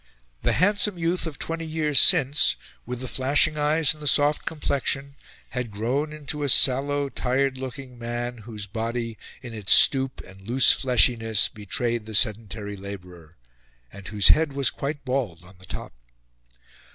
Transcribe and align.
The 0.41 0.53
handsome 0.53 0.97
youth 0.97 1.27
of 1.27 1.37
twenty 1.37 1.63
years 1.67 1.99
since 1.99 2.55
with 2.87 3.01
the 3.01 3.07
flashing 3.07 3.55
eyes 3.55 3.93
and 3.93 4.01
the 4.01 4.07
soft 4.07 4.45
complexion 4.47 5.13
had 5.49 5.69
grown 5.69 6.11
into 6.11 6.41
a 6.41 6.49
sallow, 6.49 7.07
tired 7.07 7.59
looking 7.59 7.99
man, 7.99 8.39
whose 8.39 8.65
body, 8.65 9.15
in 9.43 9.53
its 9.53 9.73
stoop 9.73 10.19
and 10.25 10.39
its 10.41 10.49
loose 10.49 10.71
fleshiness, 10.71 11.49
betrayed 11.49 12.07
the 12.07 12.15
sedentary 12.15 12.75
labourer, 12.75 13.35
and 13.93 14.07
whose 14.07 14.29
head 14.29 14.53
was 14.53 14.71
quite 14.71 15.05
bald 15.05 15.43
on 15.43 15.59
the 15.59 15.67
top. 15.67 15.93